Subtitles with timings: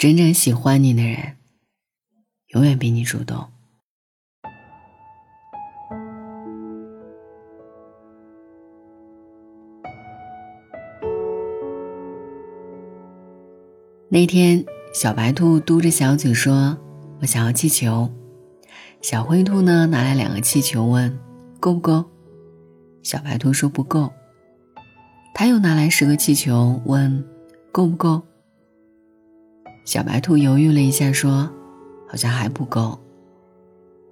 [0.00, 1.36] 真正喜欢你的人，
[2.54, 3.46] 永远比你主动。
[14.08, 14.64] 那天，
[14.94, 16.78] 小白兔嘟着小嘴说
[17.20, 18.10] ：“我想要气球。”
[19.02, 21.14] 小灰兔呢，拿来两个气球，问
[21.60, 22.02] ：“够不够？”
[23.04, 24.10] 小白兔说：“不够。”
[25.36, 27.22] 他又拿来十个气球，问
[27.70, 28.22] ：“够不够？”
[29.84, 31.50] 小白兔犹豫了一下，说
[32.08, 32.98] ：“好像还不够。”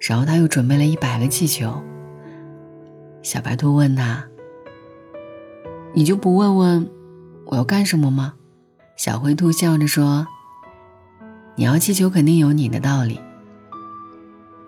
[0.00, 1.82] 然后他又准备了一百个气球。
[3.22, 4.24] 小白兔问他
[5.92, 6.88] ：“你就不问问
[7.46, 8.34] 我要干什么吗？”
[8.96, 10.26] 小灰兔笑着说
[11.54, 13.20] ：“你要气球，肯定有你的道理。”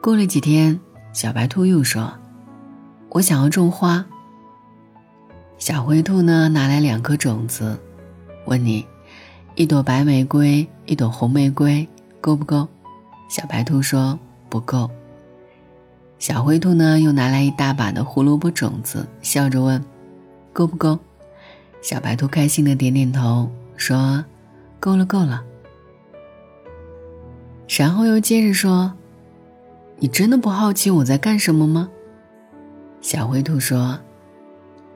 [0.00, 0.80] 过了几天，
[1.12, 2.12] 小白兔又说
[3.10, 4.04] ：“我想要种花。”
[5.58, 7.78] 小灰兔呢，拿来两颗种子，
[8.46, 8.86] 问你
[9.60, 11.86] ：“一朵白玫瑰，一朵红玫瑰，
[12.18, 12.66] 够不够？”
[13.28, 14.90] 小白兔说：“不够。”
[16.18, 19.84] 小灰兔呢，又拿来一大把的胡萝卜种子，笑着问
[20.54, 20.98] ：“够不够？”
[21.82, 23.50] 小白兔开心的点点头。
[23.76, 24.24] 说
[24.80, 25.44] ：“够了，够了。”
[27.68, 28.90] 然后又接着说
[30.00, 31.90] ：“你真的不好奇我在干什么吗？”
[33.02, 33.98] 小灰兔说：“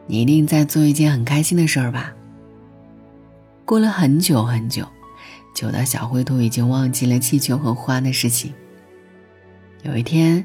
[0.08, 2.14] 你一定在做一件很开心的事儿吧？”
[3.64, 4.86] 过了很久很久，
[5.54, 8.52] 久到小灰兔已经忘记了气球和花的事情。
[9.82, 10.44] 有一天，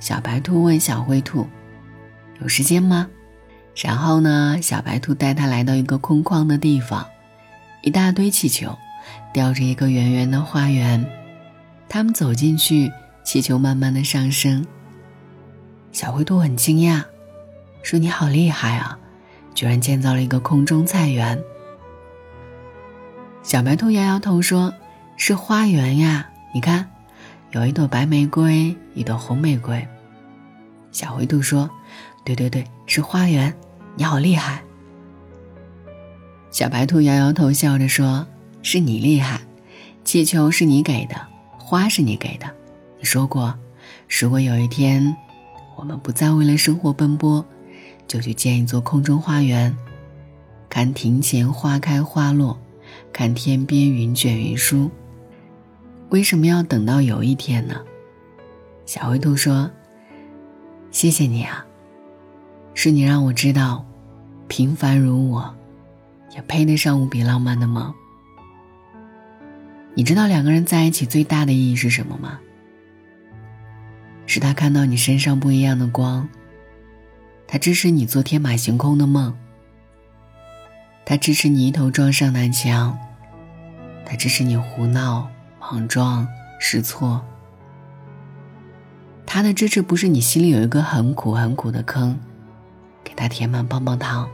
[0.00, 1.46] 小白兔问小灰兔
[2.40, 3.06] ：“有时间吗？”
[3.76, 7.06] 然后呢，小白兔带它来到一个空旷的地方。
[7.82, 8.76] 一大堆气球，
[9.30, 11.04] 吊着一个圆圆的花园。
[11.86, 12.90] 他们走进去，
[13.24, 14.66] 气球慢慢的上升。
[15.92, 17.04] 小灰兔很惊讶，
[17.82, 18.98] 说：“你好厉害啊，
[19.54, 21.38] 居然建造了一个空中菜园。”
[23.48, 24.74] 小白兔摇摇头说
[25.16, 26.86] ：“是花园呀，你看，
[27.52, 29.88] 有一朵白玫瑰，一朵红玫瑰。”
[30.92, 31.70] 小灰兔说
[32.26, 33.50] ：“对对对，是花园，
[33.96, 34.62] 你好厉害。”
[36.52, 38.26] 小白兔摇摇头，笑着说
[38.60, 39.40] ：“是你厉害，
[40.04, 41.16] 气球是你给的，
[41.56, 42.44] 花是你给的。
[42.98, 43.58] 你说过，
[44.20, 45.16] 如果有一天，
[45.74, 47.42] 我们不再为了生活奔波，
[48.06, 49.74] 就去建一座空中花园，
[50.68, 52.60] 看庭前花开花落，
[53.12, 54.90] 看天边云卷云舒。
[56.10, 57.80] 为什么要等到有一天呢？”
[58.86, 59.70] 小灰兔说
[60.90, 61.64] ：“谢谢你啊，
[62.74, 63.84] 是你让我知道，
[64.46, 65.54] 平凡如我。”
[66.34, 67.92] 也配得上无比浪漫的梦。
[69.94, 72.38] 你知道两个人在一起最大的意义是什么吗？
[74.26, 76.28] 是他看到你身上不一样的光，
[77.46, 79.34] 他支持你做天马行空的梦，
[81.08, 82.98] 他支持你一头撞上南墙，
[84.04, 85.26] 他支持你胡闹、
[85.58, 86.28] 莽撞、
[86.60, 87.24] 试错。
[89.24, 92.20] 他的支持不是你心里有一个很苦很苦的坑，
[93.02, 94.28] 给他填满棒棒糖。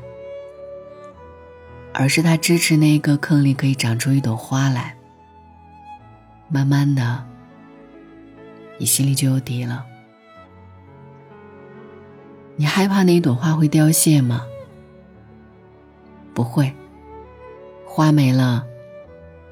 [1.92, 4.96] 而是他支持那一个坑里可以长出一朵花来。
[6.48, 7.24] 慢慢的，
[8.78, 9.86] 你心里就有底了。
[12.56, 14.44] 你害怕那一朵花会凋谢吗？
[16.34, 16.70] 不会。
[17.86, 18.66] 花没了，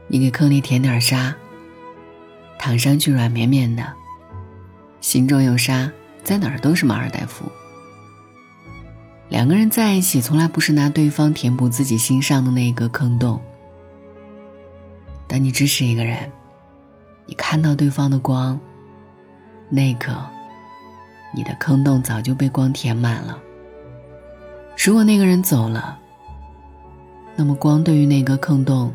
[0.08, 1.34] 你给坑里填点沙，
[2.58, 3.92] 躺上去软绵绵的，
[5.00, 5.90] 心中有沙，
[6.24, 7.44] 在哪儿都是马尔代夫。
[9.28, 13.40] 两个人在一起，从来不是拿对方填补自己心上的那一个坑洞。
[15.26, 16.30] 当你支持一个人，
[17.24, 18.60] 你看到对方的光，
[19.70, 20.14] 那一刻，
[21.34, 23.38] 你的坑洞早就被光填满了。
[24.76, 25.98] 如果那个人走了，
[27.34, 28.92] 那么光对于那个坑洞，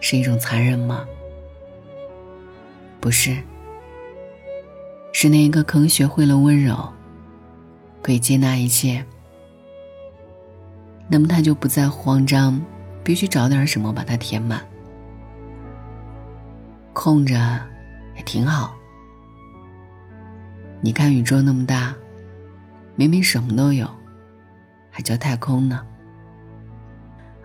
[0.00, 1.06] 是一种残忍吗？
[3.00, 3.36] 不是，
[5.12, 6.76] 是那一个坑学会了温柔，
[8.02, 9.04] 可以接纳一切。
[11.08, 12.60] 那么他就不再慌张，
[13.02, 14.60] 必须找点什么把它填满。
[16.92, 17.34] 空着
[18.16, 18.74] 也挺好。
[20.80, 21.94] 你看宇宙那么大，
[22.96, 23.88] 明明什么都有，
[24.90, 25.86] 还叫太空呢。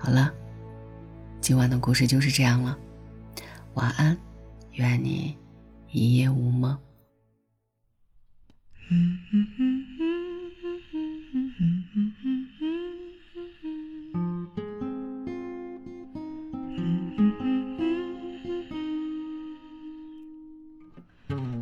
[0.05, 0.29] 好了，
[1.39, 2.77] 今晚的故事就是这样了，
[3.75, 4.17] 晚安，
[4.73, 5.37] 愿你
[5.91, 6.77] 一夜无梦。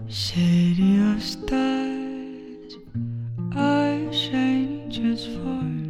[0.10, 2.76] City of stars
[3.56, 5.81] are shining just for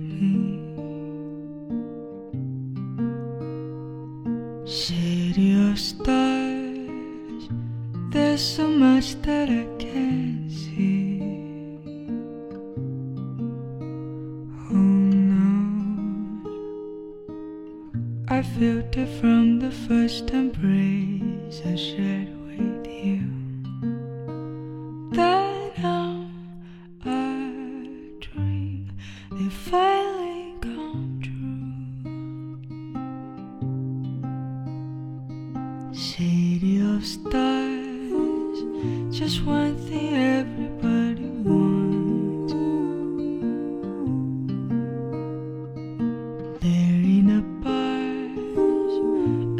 [6.03, 7.49] stars.
[8.11, 11.21] There's so much that I can't see.
[14.63, 14.83] Oh, Who
[15.29, 16.47] knows?
[18.27, 20.70] I felt it from the first embrace
[35.93, 38.63] City of stars
[39.11, 42.53] just one thing everybody wants.
[46.61, 48.93] There in the bars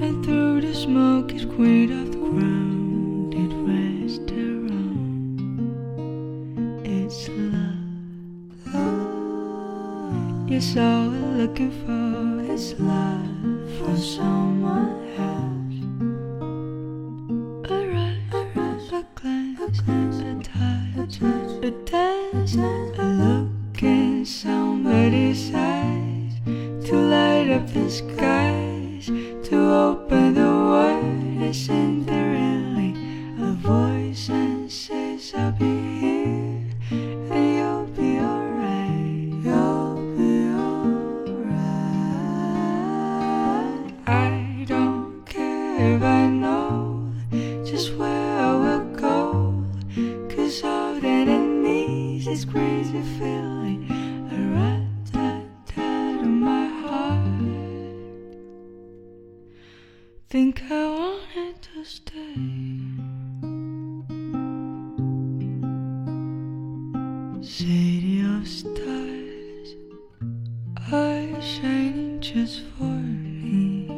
[0.01, 3.33] and through the smoke is queen of the ground.
[3.33, 5.41] It rests around.
[6.85, 7.77] It's love.
[10.49, 14.40] Yes, all we're looking for is love from someone
[27.91, 32.95] skies, to open the world and send the really
[33.43, 41.51] a voice and says I'll be here and you'll be alright, you'll be alright.
[44.07, 46.03] I don't care if
[60.31, 62.35] Think I wanted to stay.
[67.41, 69.75] City of stars
[70.89, 73.89] are shining just for me.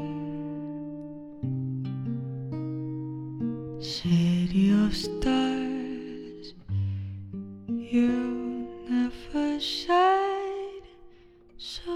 [3.80, 6.56] City of stars,
[7.68, 10.82] you never shine
[11.60, 11.93] so